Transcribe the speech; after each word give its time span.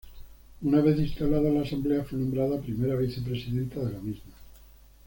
Una 0.63 0.81
vez 0.81 0.97
instalada 0.99 1.47
la 1.51 1.61
Asamblea 1.61 2.03
fue 2.03 2.17
nombrada 2.17 2.59
primera 2.59 2.95
vicepresidenta 2.95 3.81
de 3.81 3.91
la 3.93 3.99
misma. 3.99 4.33